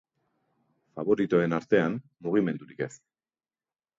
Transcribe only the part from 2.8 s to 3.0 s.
ez.